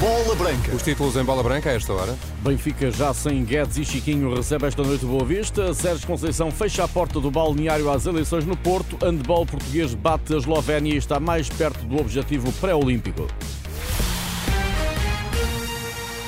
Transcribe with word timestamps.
Bola 0.00 0.34
Branca. 0.34 0.74
Os 0.74 0.82
títulos 0.82 1.14
em 1.14 1.22
bola 1.22 1.44
branca 1.44 1.70
a 1.70 1.74
esta 1.74 1.92
hora. 1.92 2.18
Benfica 2.40 2.90
já 2.90 3.14
sem 3.14 3.44
Guedes 3.44 3.76
e 3.76 3.84
Chiquinho 3.84 4.34
recebe 4.34 4.66
esta 4.66 4.82
noite 4.82 5.06
Boa 5.06 5.24
Vista. 5.24 5.72
Sérgio 5.72 6.04
Conceição 6.04 6.50
fecha 6.50 6.82
a 6.82 6.88
porta 6.88 7.20
do 7.20 7.30
balneário 7.30 7.88
às 7.88 8.04
eleições 8.04 8.44
no 8.44 8.56
Porto. 8.56 8.98
Handball 9.00 9.46
português 9.46 9.94
bate 9.94 10.34
a 10.34 10.38
Eslovénia 10.38 10.92
e 10.92 10.96
está 10.96 11.20
mais 11.20 11.48
perto 11.48 11.84
do 11.84 12.00
objetivo 12.00 12.52
pré-olímpico. 12.54 13.28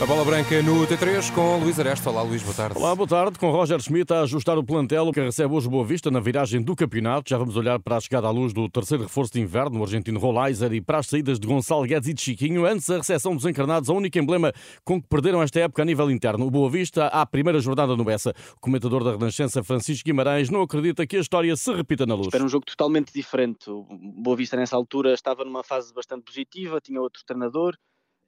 A 0.02 0.06
bola 0.06 0.24
branca 0.24 0.60
no 0.60 0.84
T3 0.88 1.32
com 1.32 1.56
Luís 1.60 1.78
Aresta. 1.78 2.10
Olá, 2.10 2.20
Luís, 2.20 2.42
boa 2.42 2.54
tarde. 2.54 2.76
Olá, 2.76 2.96
boa 2.96 3.08
tarde. 3.08 3.38
Com 3.38 3.52
Roger 3.52 3.80
Schmidt 3.80 4.12
a 4.12 4.22
ajustar 4.22 4.58
o 4.58 4.64
plantel 4.64 5.12
que 5.12 5.20
recebe 5.20 5.54
hoje 5.54 5.68
Boa 5.68 5.84
Vista 5.84 6.10
na 6.10 6.18
viragem 6.18 6.60
do 6.60 6.74
campeonato. 6.74 7.30
Já 7.30 7.38
vamos 7.38 7.56
olhar 7.56 7.78
para 7.78 7.96
a 7.96 8.00
chegada 8.00 8.26
à 8.26 8.30
luz 8.30 8.52
do 8.52 8.68
terceiro 8.68 9.04
reforço 9.04 9.32
de 9.34 9.40
inverno, 9.40 9.78
o 9.78 9.84
argentino 9.84 10.18
Rolaiser, 10.18 10.72
e 10.72 10.80
para 10.80 10.98
as 10.98 11.06
saídas 11.06 11.38
de 11.38 11.46
Gonçalo 11.46 11.86
Guedes 11.86 12.08
e 12.08 12.12
de 12.12 12.20
Chiquinho. 12.20 12.66
Antes, 12.66 12.90
a 12.90 12.96
recepção 12.96 13.36
dos 13.36 13.46
encarnados, 13.46 13.88
a 13.88 13.92
único 13.92 14.18
emblema 14.18 14.52
com 14.84 15.00
que 15.00 15.06
perderam 15.06 15.40
esta 15.40 15.60
época 15.60 15.82
a 15.82 15.84
nível 15.84 16.10
interno. 16.10 16.44
O 16.44 16.50
Boa 16.50 16.68
Vista, 16.68 17.06
à 17.06 17.24
primeira 17.24 17.60
jornada 17.60 17.96
no 17.96 18.04
Bessa. 18.04 18.34
O 18.56 18.60
comentador 18.60 19.04
da 19.04 19.12
Renascença, 19.12 19.62
Francisco 19.62 20.04
Guimarães, 20.04 20.50
não 20.50 20.62
acredita 20.62 21.06
que 21.06 21.16
a 21.16 21.20
história 21.20 21.54
se 21.54 21.72
repita 21.72 22.04
na 22.04 22.16
luz. 22.16 22.34
Era 22.34 22.44
um 22.44 22.48
jogo 22.48 22.66
totalmente 22.66 23.12
diferente. 23.14 23.70
O 23.70 23.86
Boa 24.20 24.36
Vista, 24.36 24.56
nessa 24.56 24.74
altura, 24.74 25.14
estava 25.14 25.44
numa 25.44 25.62
fase 25.62 25.94
bastante 25.94 26.24
positiva, 26.24 26.80
tinha 26.80 27.00
outro 27.00 27.22
treinador 27.24 27.76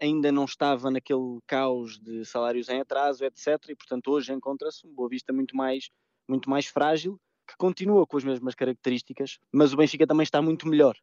ainda 0.01 0.31
não 0.31 0.45
estava 0.45 0.91
naquele 0.91 1.39
caos 1.47 1.99
de 1.99 2.25
salários 2.25 2.69
em 2.69 2.81
atraso, 2.81 3.25
etc. 3.25 3.49
E, 3.69 3.75
portanto, 3.75 4.11
hoje 4.11 4.33
encontra-se 4.33 4.87
um 4.87 4.95
Boa 4.95 5.09
Vista 5.09 5.33
muito 5.33 5.57
mais, 5.57 5.91
muito 6.29 6.49
mais 6.51 6.67
frágil, 6.67 7.21
que 7.47 7.57
continua 7.57 8.07
com 8.07 8.17
as 8.17 8.25
mesmas 8.25 8.55
características, 8.55 9.39
mas 9.53 9.73
o 9.73 9.77
Benfica 9.77 10.07
também 10.07 10.25
está 10.25 10.43
muito 10.43 10.67
melhor. 10.67 10.97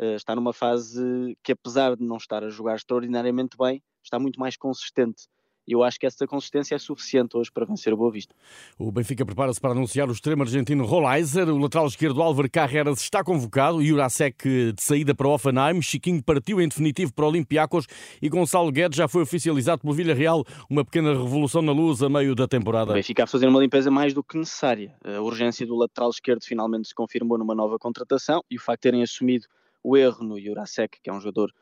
Uh, 0.00 0.14
está 0.14 0.34
numa 0.34 0.52
fase 0.52 1.36
que, 1.42 1.52
apesar 1.52 1.96
de 1.96 2.04
não 2.04 2.16
estar 2.16 2.44
a 2.44 2.48
jogar 2.48 2.76
extraordinariamente 2.76 3.56
bem, 3.58 3.82
está 4.02 4.18
muito 4.18 4.38
mais 4.38 4.56
consistente 4.56 5.26
eu 5.72 5.82
acho 5.82 5.98
que 5.98 6.06
essa 6.06 6.26
consistência 6.26 6.74
é 6.74 6.78
suficiente 6.78 7.36
hoje 7.36 7.50
para 7.52 7.64
vencer 7.64 7.92
o 7.92 7.96
Boa 7.96 8.10
Vista. 8.10 8.34
O 8.78 8.90
Benfica 8.90 9.24
prepara-se 9.24 9.60
para 9.60 9.72
anunciar 9.72 10.08
o 10.08 10.12
extremo 10.12 10.42
argentino 10.42 10.84
Rolaiser, 10.84 11.48
o 11.48 11.58
lateral 11.58 11.86
esquerdo 11.86 12.22
Álvaro 12.22 12.50
Carreras 12.50 13.00
está 13.00 13.22
convocado, 13.22 13.84
Jurasek 13.84 14.72
de 14.72 14.82
saída 14.82 15.14
para 15.14 15.28
o 15.28 15.32
Offenheim, 15.32 15.82
Chiquinho 15.82 16.22
partiu 16.22 16.60
em 16.60 16.68
definitivo 16.68 17.12
para 17.12 17.24
o 17.24 17.28
Olympiacos 17.28 17.86
e 18.20 18.28
Gonçalo 18.28 18.70
Guedes 18.70 18.96
já 18.96 19.08
foi 19.08 19.22
oficializado 19.22 19.82
pelo 19.82 19.92
Villarreal, 19.92 20.44
uma 20.68 20.84
pequena 20.84 21.12
revolução 21.12 21.62
na 21.62 21.72
luz 21.72 22.02
a 22.02 22.08
meio 22.08 22.34
da 22.34 22.46
temporada. 22.46 22.92
O 22.92 22.94
Benfica 22.94 23.24
a 23.24 23.26
fazer 23.26 23.46
uma 23.46 23.60
limpeza 23.60 23.90
mais 23.90 24.14
do 24.14 24.22
que 24.22 24.38
necessária. 24.38 24.94
A 25.04 25.20
urgência 25.20 25.66
do 25.66 25.76
lateral 25.76 26.10
esquerdo 26.10 26.44
finalmente 26.44 26.88
se 26.88 26.94
confirmou 26.94 27.38
numa 27.38 27.54
nova 27.54 27.78
contratação 27.78 28.42
e 28.50 28.56
o 28.56 28.60
facto 28.60 28.80
de 28.80 28.82
terem 28.82 29.02
assumido 29.02 29.46
o 29.82 29.96
erro 29.96 30.24
no 30.24 30.40
Jurasek, 30.40 30.98
que 31.02 31.10
é 31.10 31.12
um 31.12 31.20
jogador 31.20 31.52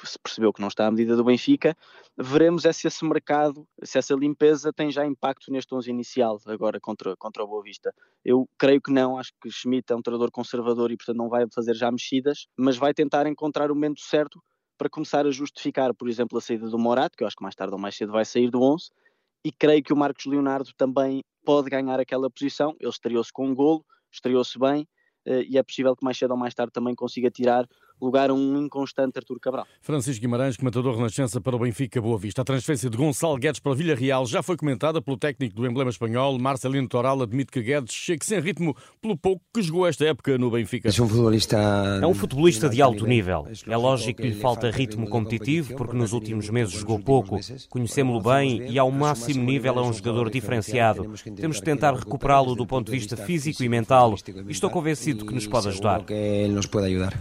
que 0.00 0.06
se 0.06 0.18
percebeu 0.18 0.52
que 0.52 0.60
não 0.60 0.68
está 0.68 0.86
à 0.86 0.90
medida 0.90 1.16
do 1.16 1.24
Benfica, 1.24 1.76
veremos 2.18 2.64
é 2.64 2.72
se 2.72 2.86
esse 2.86 3.04
mercado, 3.04 3.66
se 3.82 3.98
essa 3.98 4.14
limpeza 4.14 4.72
tem 4.72 4.90
já 4.90 5.06
impacto 5.06 5.50
neste 5.50 5.74
11 5.74 5.90
inicial 5.90 6.38
agora 6.46 6.78
contra, 6.78 7.16
contra 7.16 7.42
o 7.42 7.46
Boa 7.46 7.62
Vista. 7.62 7.94
Eu 8.24 8.48
creio 8.58 8.80
que 8.80 8.92
não, 8.92 9.18
acho 9.18 9.32
que 9.40 9.50
Schmidt 9.50 9.92
é 9.92 9.96
um 9.96 10.02
treinador 10.02 10.30
conservador 10.30 10.90
e 10.90 10.96
portanto 10.96 11.16
não 11.16 11.28
vai 11.28 11.46
fazer 11.54 11.74
já 11.74 11.90
mexidas, 11.90 12.46
mas 12.56 12.76
vai 12.76 12.92
tentar 12.92 13.26
encontrar 13.26 13.70
o 13.70 13.74
momento 13.74 14.00
certo 14.00 14.42
para 14.76 14.90
começar 14.90 15.26
a 15.26 15.30
justificar, 15.30 15.94
por 15.94 16.08
exemplo, 16.08 16.36
a 16.36 16.40
saída 16.40 16.68
do 16.68 16.78
Morato, 16.78 17.16
que 17.16 17.24
eu 17.24 17.26
acho 17.26 17.36
que 17.36 17.42
mais 17.42 17.54
tarde 17.54 17.72
ou 17.72 17.80
mais 17.80 17.96
cedo 17.96 18.12
vai 18.12 18.24
sair 18.24 18.50
do 18.50 18.62
11, 18.62 18.90
e 19.42 19.50
creio 19.50 19.82
que 19.82 19.92
o 19.92 19.96
Marcos 19.96 20.26
Leonardo 20.26 20.70
também 20.76 21.22
pode 21.44 21.70
ganhar 21.70 21.98
aquela 21.98 22.28
posição, 22.28 22.76
ele 22.78 22.90
estreou-se 22.90 23.32
com 23.32 23.46
um 23.46 23.54
golo, 23.54 23.84
estreou-se 24.12 24.58
bem, 24.58 24.86
eh, 25.24 25.44
e 25.48 25.56
é 25.56 25.62
possível 25.62 25.96
que 25.96 26.04
mais 26.04 26.18
cedo 26.18 26.32
ou 26.32 26.36
mais 26.36 26.52
tarde 26.52 26.72
também 26.72 26.94
consiga 26.94 27.30
tirar 27.30 27.66
lugar 28.00 28.30
a 28.30 28.34
um 28.34 28.64
inconstante 28.64 29.18
Artur 29.18 29.38
Cabral. 29.40 29.66
Francisco 29.80 30.20
Guimarães, 30.20 30.56
comentador 30.56 30.94
Renascença 30.96 31.40
para 31.40 31.56
o 31.56 31.58
Benfica 31.58 32.00
Boa 32.00 32.18
Vista. 32.18 32.42
A 32.42 32.44
transferência 32.44 32.90
de 32.90 32.96
Gonçalo 32.96 33.36
Guedes 33.36 33.60
para 33.60 33.74
Vila 33.74 33.94
Real 33.94 34.26
já 34.26 34.42
foi 34.42 34.56
comentada 34.56 35.00
pelo 35.00 35.16
técnico 35.16 35.54
do 35.54 35.66
emblema 35.66 35.90
espanhol, 35.90 36.38
Marcelino 36.38 36.88
Toral, 36.88 37.22
admite 37.22 37.50
que 37.50 37.62
Guedes 37.62 37.94
chega 37.94 38.24
sem 38.24 38.40
ritmo 38.40 38.76
pelo 39.00 39.16
pouco 39.16 39.42
que 39.52 39.62
jogou 39.62 39.86
esta 39.86 40.04
época 40.04 40.36
no 40.38 40.50
Benfica. 40.50 40.88
É 40.88 41.02
um 41.02 41.08
futebolista, 41.08 41.56
é 42.02 42.06
um 42.06 42.14
futebolista 42.14 42.68
de 42.68 42.82
alto 42.82 43.06
nível. 43.06 43.46
É 43.66 43.76
lógico 43.76 44.22
que 44.22 44.28
lhe 44.28 44.34
falta 44.34 44.70
ritmo 44.70 45.08
competitivo 45.08 45.74
porque 45.76 45.96
nos 45.96 46.12
últimos 46.12 46.48
meses 46.50 46.74
jogou 46.74 46.98
pouco. 46.98 47.38
Conhecemos-lo 47.68 48.20
bem 48.20 48.70
e 48.70 48.78
ao 48.78 48.90
máximo 48.90 49.42
nível 49.42 49.78
é 49.78 49.82
um 49.82 49.92
jogador 49.92 50.30
diferenciado. 50.30 51.12
Temos 51.34 51.56
de 51.56 51.62
tentar 51.62 51.94
recuperá-lo 51.94 52.54
do 52.54 52.66
ponto 52.66 52.90
de 52.90 52.98
vista 52.98 53.16
físico 53.16 53.62
e 53.62 53.68
mental 53.68 54.14
e 54.46 54.52
estou 54.52 54.70
convencido 54.70 55.24
que 55.24 55.34
nos 55.34 55.46
pode 55.46 55.68
ajudar. 55.68 56.04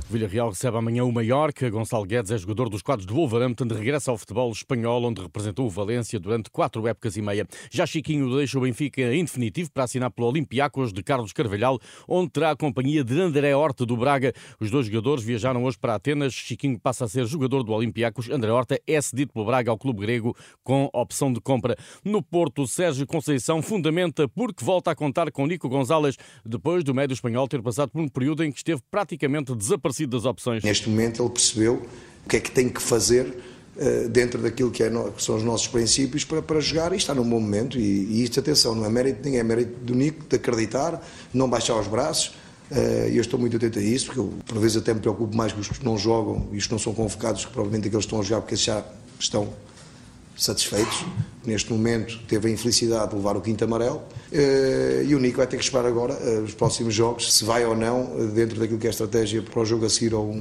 Vila 0.09 0.27
Real 0.27 0.53
recebe 0.65 0.77
amanhã 0.77 1.03
o 1.03 1.11
Mallorca. 1.11 1.69
Gonçalo 1.69 2.05
Guedes 2.05 2.31
é 2.31 2.37
jogador 2.39 2.69
dos 2.69 2.81
quadros 2.81 3.05
de 3.05 3.13
Wolverhampton, 3.13 3.67
regressa 3.67 4.09
ao 4.09 4.17
futebol 4.17 4.51
espanhol, 4.51 5.03
onde 5.03 5.21
representou 5.21 5.67
o 5.67 5.69
Valência 5.69 6.19
durante 6.19 6.49
quatro 6.49 6.87
épocas 6.87 7.15
e 7.15 7.21
meia. 7.21 7.47
Já 7.69 7.85
Chiquinho 7.85 8.35
deixa 8.35 8.57
o 8.57 8.61
Benfica 8.61 9.13
em 9.13 9.23
definitivo 9.23 9.71
para 9.71 9.83
assinar 9.83 10.09
pelo 10.09 10.27
Olympiacos 10.27 10.91
de 10.91 11.03
Carlos 11.03 11.31
Carvalhal, 11.33 11.79
onde 12.07 12.31
terá 12.31 12.49
a 12.49 12.55
companhia 12.55 13.03
de 13.03 13.19
André 13.21 13.55
Horta 13.55 13.85
do 13.85 13.95
Braga. 13.95 14.33
Os 14.59 14.71
dois 14.71 14.87
jogadores 14.87 15.23
viajaram 15.23 15.63
hoje 15.63 15.77
para 15.77 15.93
Atenas. 15.93 16.33
Chiquinho 16.33 16.79
passa 16.79 17.05
a 17.05 17.07
ser 17.07 17.27
jogador 17.27 17.61
do 17.61 17.71
Olympiacos. 17.71 18.27
André 18.31 18.51
Horta 18.51 18.81
é 18.87 18.99
cedido 18.99 19.33
pelo 19.33 19.45
Braga 19.45 19.69
ao 19.69 19.77
clube 19.77 20.01
grego 20.01 20.35
com 20.63 20.89
opção 20.93 21.31
de 21.31 21.39
compra. 21.39 21.75
No 22.03 22.23
Porto, 22.23 22.65
Sérgio 22.65 23.05
Conceição 23.05 23.61
fundamenta 23.61 24.27
porque 24.27 24.65
volta 24.65 24.89
a 24.89 24.95
contar 24.95 25.31
com 25.31 25.45
Nico 25.45 25.69
Gonzalez 25.69 26.17
depois 26.43 26.83
do 26.83 26.91
médio 26.91 27.13
espanhol 27.13 27.47
ter 27.47 27.61
passado 27.61 27.91
por 27.91 28.01
um 28.01 28.07
período 28.07 28.43
em 28.43 28.51
que 28.51 28.57
esteve 28.57 28.81
praticamente 28.89 29.53
desaparecido 29.53 30.17
das 30.17 30.25
opções. 30.25 30.54
Neste 30.63 30.89
momento 30.89 31.21
ele 31.21 31.29
percebeu 31.29 31.81
o 32.25 32.29
que 32.29 32.37
é 32.37 32.39
que 32.39 32.51
tem 32.51 32.69
que 32.69 32.81
fazer 32.81 33.25
uh, 33.75 34.09
dentro 34.09 34.41
daquilo 34.41 34.71
que, 34.71 34.83
é 34.83 34.89
que, 34.89 35.23
são 35.23 35.35
os 35.35 35.43
nossos 35.43 35.67
princípios 35.67 36.23
para, 36.23 36.41
para 36.41 36.59
jogar 36.59 36.93
e 36.93 36.97
está 36.97 37.13
num 37.13 37.27
bom 37.27 37.39
momento. 37.39 37.77
E, 37.77 37.81
e 37.81 38.23
isto, 38.23 38.39
atenção, 38.39 38.73
não 38.75 38.85
é 38.85 38.89
mérito 38.89 39.21
de 39.21 39.25
ninguém, 39.25 39.39
é 39.39 39.43
mérito 39.43 39.79
do 39.83 39.95
Nico 39.95 40.25
de 40.27 40.35
acreditar, 40.35 41.05
não 41.33 41.49
baixar 41.49 41.79
os 41.79 41.87
braços. 41.87 42.33
Uh, 42.71 43.09
e 43.11 43.17
eu 43.17 43.21
estou 43.21 43.39
muito 43.39 43.55
atento 43.57 43.77
a 43.77 43.81
isso, 43.81 44.07
porque 44.07 44.19
eu, 44.19 44.33
por 44.45 44.57
vezes, 44.59 44.77
até 44.77 44.93
me 44.93 44.99
preocupo 44.99 45.35
mais 45.35 45.53
com 45.53 45.59
os 45.59 45.67
que 45.67 45.85
não 45.85 45.97
jogam 45.97 46.47
e 46.51 46.57
os 46.57 46.65
que 46.65 46.71
não 46.71 46.79
são 46.79 46.93
convocados, 46.93 47.45
que 47.45 47.51
provavelmente 47.51 47.87
aqueles 47.87 48.05
que 48.05 48.07
estão 48.07 48.19
a 48.19 48.23
jogar, 48.23 48.41
porque 48.41 48.55
já 48.55 48.83
estão 49.19 49.53
satisfeitos. 50.35 51.05
Neste 51.45 51.71
momento 51.71 52.19
teve 52.27 52.49
a 52.49 52.51
infelicidade 52.51 53.11
de 53.11 53.15
levar 53.15 53.37
o 53.37 53.41
quinto 53.41 53.63
amarelo 53.63 53.97
uh, 53.97 55.03
e 55.05 55.13
o 55.13 55.19
Nico 55.19 55.37
vai 55.37 55.47
ter 55.47 55.57
que 55.57 55.63
esperar 55.63 55.85
agora 55.85 56.13
uh, 56.13 56.43
os 56.43 56.53
próximos 56.53 56.93
jogos, 56.93 57.31
se 57.33 57.45
vai 57.45 57.65
ou 57.65 57.75
não, 57.75 58.15
uh, 58.15 58.27
dentro 58.27 58.59
daquilo 58.59 58.79
que 58.79 58.87
é 58.87 58.89
a 58.89 58.91
estratégia 58.91 59.41
para 59.41 59.59
o 59.59 59.65
jogo 59.65 59.85
a 59.85 59.89
seguir 59.89 60.13
ao, 60.13 60.33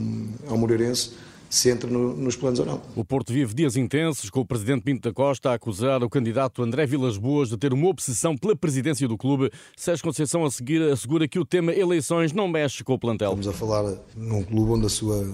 ao 0.48 0.56
Moreirense, 0.56 1.12
se 1.50 1.70
entra 1.70 1.88
no, 1.88 2.16
nos 2.16 2.36
planos 2.36 2.58
ou 2.58 2.66
não. 2.66 2.80
O 2.96 3.04
Porto 3.04 3.32
vive 3.32 3.54
dias 3.54 3.76
intensos, 3.76 4.30
com 4.30 4.40
o 4.40 4.46
presidente 4.46 4.82
Pinto 4.82 5.08
da 5.08 5.14
Costa 5.14 5.50
a 5.50 5.54
acusar 5.54 6.02
o 6.02 6.08
candidato 6.08 6.62
André 6.62 6.86
Vilas 6.86 7.16
Boas 7.16 7.50
de 7.50 7.56
ter 7.56 7.72
uma 7.72 7.86
obsessão 7.86 8.36
pela 8.36 8.56
presidência 8.56 9.06
do 9.06 9.16
clube. 9.16 9.50
Sérgio 9.76 10.04
Conceição 10.04 10.44
a 10.44 10.50
seguir 10.50 10.82
assegura 10.82 11.28
que 11.28 11.38
o 11.38 11.44
tema 11.44 11.72
eleições 11.72 12.32
não 12.32 12.48
mexe 12.48 12.82
com 12.82 12.94
o 12.94 12.98
plantel. 12.98 13.28
Estamos 13.28 13.48
a 13.48 13.52
falar 13.52 13.94
num 14.16 14.42
clube 14.42 14.72
onde 14.72 14.86
a 14.86 14.88
sua, 14.88 15.24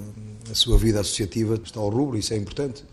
a 0.51 0.55
sua 0.55 0.77
vida 0.77 1.01
associativa 1.01 1.55
está 1.63 1.81
ao 1.81 1.89
rubro, 1.89 2.19
isso 2.19 2.35
é 2.35 2.37
importante 2.37 2.85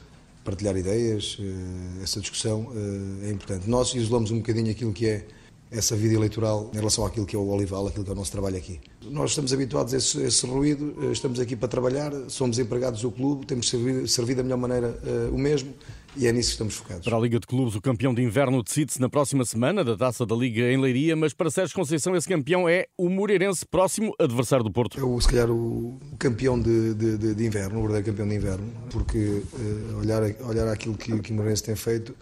partilhar 0.47 0.77
ideias, 0.77 1.37
eh, 1.41 2.03
essa 2.03 2.21
discussão 2.21 2.71
eh, 2.73 3.27
é 3.27 3.31
importante. 3.31 3.69
Nós 3.69 3.93
isolamos 3.93 4.31
um 4.31 4.37
bocadinho 4.37 4.71
aquilo 4.71 4.93
que 4.93 5.05
é 5.05 5.27
essa 5.71 5.95
vida 5.95 6.13
eleitoral 6.13 6.71
em 6.73 6.77
relação 6.77 7.05
àquilo 7.05 7.25
que 7.25 7.35
é 7.35 7.39
o 7.39 7.47
Olival, 7.47 7.87
aquilo 7.87 8.03
que 8.03 8.09
é 8.09 8.13
o 8.13 8.15
nosso 8.15 8.31
trabalho 8.31 8.57
aqui. 8.57 8.79
Nós 9.03 9.31
estamos 9.31 9.53
habituados 9.53 9.93
a 9.93 9.97
esse, 9.97 10.21
a 10.21 10.27
esse 10.27 10.45
ruído, 10.45 10.95
eh, 11.03 11.11
estamos 11.11 11.39
aqui 11.39 11.55
para 11.55 11.67
trabalhar, 11.67 12.11
somos 12.29 12.59
empregados 12.59 13.01
do 13.01 13.11
clube, 13.11 13.45
temos 13.45 13.69
servido, 13.69 14.07
servido 14.07 14.37
da 14.37 14.43
melhor 14.43 14.57
maneira 14.57 14.99
uh, 15.03 15.33
o 15.33 15.37
mesmo 15.37 15.73
e 16.15 16.25
é 16.25 16.31
nisso 16.31 16.49
que 16.49 16.53
estamos 16.53 16.75
focados. 16.75 17.05
Para 17.05 17.15
a 17.15 17.19
Liga 17.19 17.39
de 17.39 17.45
Clubes, 17.45 17.75
o 17.75 17.81
campeão 17.81 18.13
de 18.13 18.23
inverno 18.23 18.63
decide-se 18.63 18.99
na 18.99 19.07
próxima 19.07 19.45
semana 19.45 19.83
da 19.83 19.95
taça 19.95 20.25
da 20.25 20.35
Liga 20.35 20.63
em 20.63 20.79
Leiria, 20.79 21.15
mas 21.15 21.31
para 21.31 21.51
Sérgio 21.51 21.75
Conceição 21.75 22.15
esse 22.15 22.27
campeão 22.27 22.67
é 22.67 22.87
o 22.97 23.07
Moreirense, 23.07 23.65
próximo 23.65 24.15
adversário 24.19 24.63
do 24.63 24.71
Porto. 24.71 24.99
É 24.99 25.03
o, 25.03 25.21
se 25.21 25.27
calhar 25.27 25.49
o, 25.51 25.99
o 26.11 26.17
campeão 26.17 26.59
de, 26.59 26.95
de, 26.95 27.35
de, 27.35 27.45
inverno, 27.45 27.77
o 27.77 27.81
verdadeiro 27.81 28.07
campeão 28.07 28.27
de 28.27 28.35
inverno, 28.35 28.67
porque 28.89 29.17
uh, 29.17 29.99
olhar, 29.99 30.23
olhar 30.41 30.67
aquilo 30.69 30.97
que, 30.97 31.19
que 31.19 31.31
o 31.31 31.35
Moreirense 31.35 31.63
tem 31.63 31.75
feito 31.75 32.15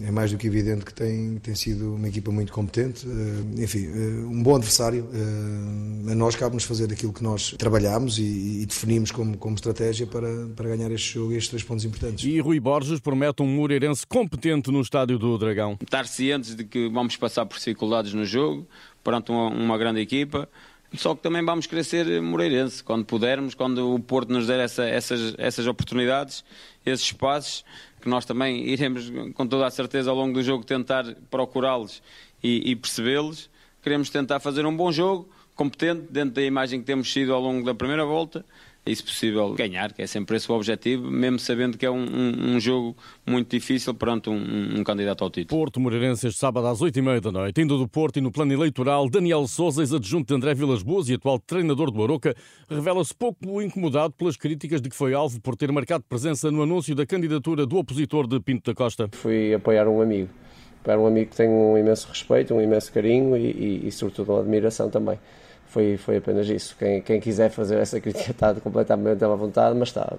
é 0.00 0.10
mais 0.10 0.32
do 0.32 0.38
que 0.38 0.46
evidente 0.46 0.84
que 0.84 0.94
tem, 0.94 1.38
tem 1.38 1.54
sido 1.54 1.94
uma 1.94 2.08
equipa 2.08 2.30
muito 2.30 2.52
competente, 2.52 3.06
eh, 3.06 3.62
enfim, 3.62 3.86
eh, 3.86 4.24
um 4.24 4.42
bom 4.42 4.56
adversário. 4.56 5.08
Eh, 5.12 6.12
a 6.12 6.14
nós 6.14 6.34
cabe-nos 6.36 6.64
fazer 6.64 6.92
aquilo 6.92 7.12
que 7.12 7.22
nós 7.22 7.54
trabalhamos 7.58 8.18
e, 8.18 8.62
e 8.62 8.66
definimos 8.66 9.10
como, 9.10 9.36
como 9.36 9.54
estratégia 9.54 10.06
para, 10.06 10.46
para 10.56 10.68
ganhar 10.68 10.90
este 10.90 11.14
jogo 11.14 11.32
e 11.32 11.36
estes 11.36 11.50
três 11.50 11.62
pontos 11.62 11.84
importantes. 11.84 12.24
E 12.24 12.40
Rui 12.40 12.58
Borges 12.58 13.00
promete 13.00 13.42
um 13.42 13.46
Moreirense 13.46 14.06
competente 14.06 14.70
no 14.70 14.80
estádio 14.80 15.18
do 15.18 15.36
Dragão. 15.36 15.76
Estar 15.82 16.06
cientes 16.06 16.54
de 16.54 16.64
que 16.64 16.88
vamos 16.88 17.16
passar 17.16 17.44
por 17.44 17.58
dificuldades 17.58 18.14
no 18.14 18.24
jogo, 18.24 18.66
perante 19.04 19.30
uma, 19.30 19.48
uma 19.48 19.78
grande 19.78 20.00
equipa, 20.00 20.48
só 20.94 21.14
que 21.14 21.22
também 21.22 21.44
vamos 21.44 21.66
querer 21.66 21.84
ser 21.84 22.20
Moreirense, 22.20 22.82
quando 22.84 23.04
pudermos, 23.04 23.54
quando 23.54 23.94
o 23.94 23.98
Porto 23.98 24.32
nos 24.32 24.46
der 24.46 24.60
essa, 24.60 24.84
essas, 24.84 25.34
essas 25.38 25.66
oportunidades, 25.66 26.44
esses 26.84 27.06
espaços, 27.06 27.64
que 28.00 28.08
nós 28.08 28.24
também 28.24 28.68
iremos, 28.68 29.10
com 29.34 29.46
toda 29.46 29.66
a 29.66 29.70
certeza, 29.70 30.10
ao 30.10 30.16
longo 30.16 30.34
do 30.34 30.42
jogo 30.42 30.64
tentar 30.64 31.04
procurá-los 31.30 32.02
e, 32.42 32.70
e 32.70 32.76
percebê-los. 32.76 33.48
Queremos 33.80 34.10
tentar 34.10 34.40
fazer 34.40 34.66
um 34.66 34.76
bom 34.76 34.92
jogo, 34.92 35.28
competente, 35.54 36.06
dentro 36.10 36.34
da 36.34 36.42
imagem 36.42 36.80
que 36.80 36.86
temos 36.86 37.12
sido 37.12 37.32
ao 37.32 37.40
longo 37.40 37.64
da 37.64 37.74
primeira 37.74 38.04
volta, 38.04 38.44
e, 38.84 38.96
se 38.96 39.02
possível, 39.02 39.54
ganhar, 39.54 39.92
que 39.92 40.02
é 40.02 40.06
sempre 40.08 40.36
esse 40.36 40.50
o 40.50 40.56
objetivo, 40.56 41.08
mesmo 41.08 41.38
sabendo 41.38 41.78
que 41.78 41.86
é 41.86 41.90
um, 41.90 42.04
um, 42.04 42.54
um 42.56 42.60
jogo 42.60 42.96
muito 43.24 43.48
difícil 43.48 43.94
perante 43.94 44.28
um, 44.28 44.34
um, 44.80 44.82
candidato 44.82 45.22
ao 45.22 45.30
título. 45.30 45.60
Porto 45.60 45.78
Moreirense 45.78 46.26
este 46.26 46.40
sábado 46.40 46.66
às 46.66 46.80
8h30 46.80 47.20
da 47.20 47.30
noite. 47.30 47.60
Indo 47.60 47.78
do 47.78 47.86
Porto 47.86 48.16
e 48.16 48.20
no 48.20 48.32
plano 48.32 48.52
eleitoral, 48.52 49.08
Daniel 49.08 49.46
Souza, 49.46 49.82
ex-adjunto 49.82 50.26
de 50.26 50.34
André 50.34 50.52
Vilas 50.54 50.82
Boas 50.82 51.08
e 51.08 51.14
atual 51.14 51.38
treinador 51.38 51.92
do 51.92 52.02
Aroca, 52.02 52.34
revela-se 52.68 53.14
pouco 53.14 53.62
incomodado 53.62 54.14
pelas 54.14 54.36
críticas 54.36 54.80
de 54.80 54.88
que 54.88 54.96
foi 54.96 55.14
alvo 55.14 55.40
por 55.40 55.54
ter 55.54 55.70
marcado 55.70 56.02
presença 56.08 56.50
no 56.50 56.60
anúncio 56.60 56.92
da 56.92 57.06
candidatura 57.06 57.64
do 57.64 57.76
opositor 57.76 58.26
de 58.26 58.40
Pinto 58.40 58.68
da 58.68 58.74
Costa. 58.74 59.08
Fui 59.12 59.54
apoiar 59.54 59.86
um 59.86 60.02
amigo. 60.02 60.28
Para 60.82 60.98
um 60.98 61.06
amigo 61.06 61.30
que 61.30 61.36
tem 61.36 61.48
um 61.48 61.78
imenso 61.78 62.08
respeito, 62.08 62.54
um 62.54 62.60
imenso 62.60 62.92
carinho 62.92 63.36
e, 63.36 63.50
e, 63.50 63.88
e 63.88 63.92
sobretudo, 63.92 64.32
uma 64.32 64.40
admiração 64.40 64.90
também 64.90 65.18
foi, 65.66 65.96
foi 65.96 66.16
apenas 66.18 66.48
isso. 66.48 66.76
Quem, 66.78 67.00
quem 67.00 67.20
quiser 67.20 67.50
fazer 67.50 67.78
essa 67.78 67.98
crítica 68.00 68.30
está 68.30 68.54
completamente 68.54 69.24
à 69.24 69.28
vontade, 69.28 69.76
mas 69.78 69.88
está 69.88 70.16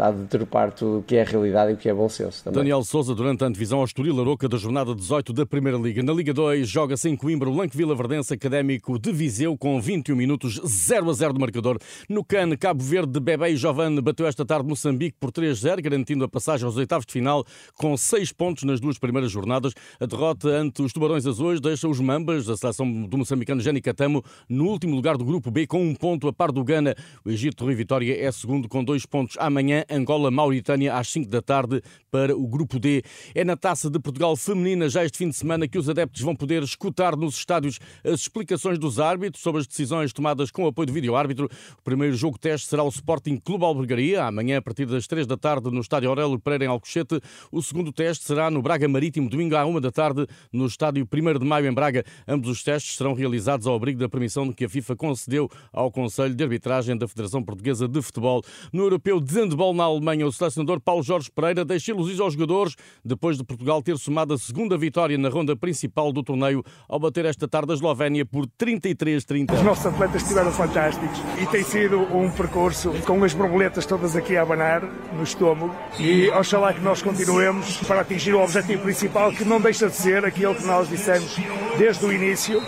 está 0.00 0.06
a 0.06 0.10
deturpar 0.10 0.72
tudo 0.72 1.00
o 1.00 1.02
que 1.02 1.16
é 1.16 1.22
realidade 1.22 1.72
e 1.72 1.74
o 1.74 1.76
que 1.76 1.88
é 1.88 1.94
bom 1.94 2.08
senso. 2.08 2.42
Também. 2.42 2.60
Daniel 2.60 2.82
Souza, 2.82 3.14
durante 3.14 3.44
a 3.44 3.46
antevisão 3.46 3.80
ao 3.80 3.84
Estoril 3.84 4.18
Aroca 4.18 4.48
da 4.48 4.56
jornada 4.56 4.94
18 4.94 5.32
da 5.34 5.44
Primeira 5.44 5.76
Liga. 5.76 6.02
Na 6.02 6.12
Liga 6.12 6.32
2, 6.32 6.66
joga-se 6.66 7.08
em 7.08 7.16
Coimbra 7.16 7.50
o 7.50 7.54
Lanque 7.54 7.76
Vila 7.76 7.94
Verdense 7.94 8.32
Académico 8.32 8.98
de 8.98 9.12
Viseu 9.12 9.56
com 9.58 9.78
21 9.80 10.16
minutos 10.16 10.60
0 10.64 11.10
a 11.10 11.12
0 11.12 11.34
de 11.34 11.40
marcador. 11.40 11.78
No 12.08 12.24
CAN, 12.24 12.56
Cabo 12.56 12.82
Verde 12.82 13.12
de 13.12 13.20
Bebé 13.20 13.50
e 13.50 13.56
Jovane 13.56 14.00
bateu 14.00 14.26
esta 14.26 14.44
tarde 14.44 14.66
Moçambique 14.66 15.16
por 15.20 15.30
3-0, 15.30 15.82
garantindo 15.82 16.24
a 16.24 16.28
passagem 16.28 16.64
aos 16.64 16.76
oitavos 16.76 17.04
de 17.04 17.12
final 17.12 17.44
com 17.74 17.94
6 17.96 18.32
pontos 18.32 18.64
nas 18.64 18.80
duas 18.80 18.98
primeiras 18.98 19.30
jornadas. 19.30 19.74
A 20.00 20.06
derrota 20.06 20.48
ante 20.48 20.80
os 20.80 20.92
Tubarões 20.92 21.26
Azuis 21.26 21.60
deixa 21.60 21.86
os 21.86 22.00
Mambas, 22.00 22.48
a 22.48 22.56
seleção 22.56 22.90
do 23.06 23.18
moçambicano 23.18 23.60
Jani 23.60 23.82
Catamo, 23.82 24.24
no 24.48 24.66
último 24.66 24.94
lugar 24.94 25.18
do 25.18 25.24
grupo 25.24 25.50
B 25.50 25.66
com 25.66 25.82
um 25.82 25.94
ponto 25.94 26.26
a 26.26 26.32
par 26.32 26.50
do 26.52 26.64
Gana. 26.64 26.94
O 27.24 27.30
Egito 27.30 27.64
Rui 27.64 27.74
Vitória 27.74 28.18
é 28.18 28.32
segundo 28.32 28.68
com 28.68 28.82
dois 28.82 29.04
pontos. 29.04 29.36
Amanhã, 29.38 29.84
Angola, 29.90 30.30
Mauritânia 30.30 30.94
às 30.94 31.08
5 31.08 31.28
da 31.28 31.42
tarde 31.42 31.82
para 32.10 32.36
o 32.36 32.46
Grupo 32.46 32.78
D. 32.78 33.02
É 33.34 33.44
na 33.44 33.56
Taça 33.56 33.90
de 33.90 33.98
Portugal 33.98 34.36
Feminina 34.36 34.88
já 34.88 35.04
este 35.04 35.18
fim 35.18 35.28
de 35.28 35.36
semana 35.36 35.68
que 35.68 35.78
os 35.78 35.88
adeptos 35.88 36.22
vão 36.22 36.34
poder 36.34 36.62
escutar 36.62 37.16
nos 37.16 37.36
estádios 37.36 37.78
as 38.04 38.20
explicações 38.20 38.78
dos 38.78 38.98
árbitros 38.98 39.42
sobre 39.42 39.60
as 39.60 39.66
decisões 39.66 40.12
tomadas 40.12 40.50
com 40.50 40.66
apoio 40.66 40.86
do 40.86 40.92
vídeo-árbitro. 40.92 41.48
O 41.78 41.82
primeiro 41.82 42.14
jogo 42.16 42.38
teste 42.38 42.68
será 42.68 42.82
o 42.82 42.88
Sporting 42.88 43.36
Clube 43.36 43.64
Albergaria, 43.64 44.24
amanhã 44.24 44.58
a 44.58 44.62
partir 44.62 44.86
das 44.86 45.06
3 45.06 45.26
da 45.26 45.36
tarde 45.36 45.70
no 45.70 45.80
Estádio 45.80 46.08
Aurélio 46.08 46.38
Pereira 46.38 46.64
em 46.64 46.68
Alcochete. 46.68 47.20
O 47.50 47.62
segundo 47.62 47.92
teste 47.92 48.24
será 48.24 48.50
no 48.50 48.62
Braga 48.62 48.88
Marítimo, 48.88 49.28
domingo 49.28 49.56
à 49.56 49.64
1 49.64 49.80
da 49.80 49.90
tarde 49.90 50.26
no 50.52 50.66
Estádio 50.66 51.06
1 51.12 51.38
de 51.38 51.44
Maio 51.44 51.66
em 51.66 51.72
Braga. 51.72 52.04
Ambos 52.26 52.48
os 52.48 52.62
testes 52.62 52.96
serão 52.96 53.14
realizados 53.14 53.66
ao 53.66 53.74
abrigo 53.74 53.98
da 53.98 54.08
permissão 54.08 54.52
que 54.52 54.64
a 54.64 54.68
FIFA 54.68 54.96
concedeu 54.96 55.48
ao 55.72 55.90
Conselho 55.90 56.34
de 56.34 56.42
Arbitragem 56.42 56.96
da 56.96 57.06
Federação 57.06 57.42
Portuguesa 57.42 57.88
de 57.88 58.00
Futebol. 58.02 58.42
No 58.72 58.82
Europeu 58.82 59.20
de 59.20 59.34
Handball 59.34 59.69
na 59.74 59.84
Alemanha, 59.84 60.26
o 60.26 60.32
selecionador 60.32 60.80
Paulo 60.80 61.02
Jorge 61.02 61.30
Pereira 61.30 61.64
deixa 61.64 61.92
ilusões 61.92 62.20
aos 62.20 62.34
jogadores 62.34 62.76
depois 63.04 63.36
de 63.36 63.44
Portugal 63.44 63.82
ter 63.82 63.96
somado 63.98 64.34
a 64.34 64.38
segunda 64.38 64.76
vitória 64.76 65.16
na 65.16 65.28
ronda 65.28 65.56
principal 65.56 66.12
do 66.12 66.22
torneio 66.22 66.62
ao 66.88 66.98
bater 66.98 67.24
esta 67.24 67.48
tarde 67.48 67.72
a 67.72 67.74
Eslovénia 67.74 68.24
por 68.24 68.46
33-30. 68.46 69.52
Os 69.52 69.62
nossos 69.62 69.86
atletas 69.86 70.22
estiveram 70.22 70.52
fantásticos 70.52 71.18
e 71.40 71.46
tem 71.46 71.62
sido 71.62 71.98
um 72.14 72.30
percurso 72.30 72.92
com 73.06 73.22
as 73.24 73.34
borboletas 73.34 73.86
todas 73.86 74.16
aqui 74.16 74.36
a 74.36 74.42
abanar 74.42 74.82
no 75.12 75.22
estômago 75.22 75.74
e 75.98 76.28
oxalá 76.30 76.72
que 76.72 76.80
nós 76.80 77.02
continuemos 77.02 77.76
para 77.78 78.00
atingir 78.00 78.34
o 78.34 78.42
objetivo 78.42 78.82
principal 78.82 79.32
que 79.32 79.44
não 79.44 79.60
deixa 79.60 79.88
de 79.88 79.96
ser 79.96 80.24
aquilo 80.24 80.54
que 80.54 80.64
nós 80.64 80.88
dissemos 80.88 81.36
desde 81.78 82.04
o 82.04 82.12
início, 82.12 82.60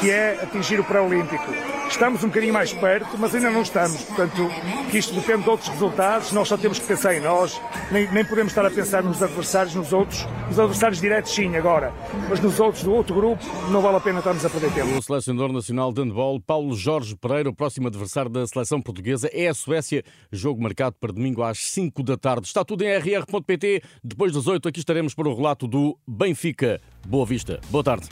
que 0.00 0.10
é 0.10 0.40
atingir 0.42 0.80
o 0.80 0.84
pré-olímpico. 0.84 1.75
Estamos 1.88 2.22
um 2.22 2.28
bocadinho 2.28 2.52
mais 2.52 2.72
perto, 2.72 3.16
mas 3.18 3.34
ainda 3.34 3.50
não 3.50 3.62
estamos. 3.62 4.02
Portanto, 4.02 4.48
que 4.90 4.98
isto 4.98 5.14
depende 5.14 5.44
de 5.44 5.50
outros 5.50 5.68
resultados, 5.68 6.32
nós 6.32 6.48
só 6.48 6.56
temos 6.56 6.78
que 6.78 6.86
pensar 6.86 7.14
em 7.14 7.20
nós, 7.20 7.60
nem, 7.90 8.10
nem 8.12 8.24
podemos 8.24 8.52
estar 8.52 8.66
a 8.66 8.70
pensar 8.70 9.02
nos 9.02 9.22
adversários, 9.22 9.74
nos 9.74 9.92
outros. 9.92 10.26
Os 10.50 10.58
adversários 10.58 11.00
diretos, 11.00 11.32
sim, 11.32 11.56
agora, 11.56 11.92
mas 12.28 12.40
nos 12.40 12.60
outros 12.60 12.82
do 12.82 12.92
outro 12.92 13.14
grupo, 13.14 13.42
não 13.70 13.80
vale 13.80 13.96
a 13.96 14.00
pena 14.00 14.18
estarmos 14.18 14.44
a 14.44 14.50
perder 14.50 14.72
tempo. 14.72 14.98
O 14.98 15.02
selecionador 15.02 15.52
nacional 15.52 15.92
de 15.92 16.02
handball, 16.02 16.40
Paulo 16.40 16.74
Jorge 16.74 17.16
Pereira, 17.16 17.48
o 17.48 17.54
próximo 17.54 17.88
adversário 17.88 18.30
da 18.30 18.46
seleção 18.46 18.80
portuguesa 18.80 19.30
é 19.32 19.48
a 19.48 19.54
Suécia. 19.54 20.04
Jogo 20.30 20.62
marcado 20.62 20.96
para 21.00 21.12
domingo 21.12 21.42
às 21.42 21.58
5 21.58 22.02
da 22.02 22.16
tarde. 22.16 22.46
Está 22.46 22.64
tudo 22.64 22.82
em 22.82 22.98
rr.pt. 22.98 23.82
Depois 24.02 24.32
das 24.32 24.46
8, 24.46 24.68
aqui 24.68 24.80
estaremos 24.80 25.14
para 25.14 25.28
o 25.28 25.34
relato 25.34 25.66
do 25.66 25.98
Benfica. 26.06 26.80
Boa 27.06 27.24
vista. 27.24 27.60
Boa 27.70 27.84
tarde. 27.84 28.08